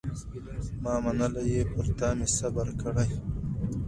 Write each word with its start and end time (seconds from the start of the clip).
ما 0.83 0.93
منلی 1.03 1.43
یې 1.53 1.61
پر 1.71 1.85
تا 1.99 2.09
مي 2.17 2.27
صبر 2.37 2.67
کړی 2.81 3.09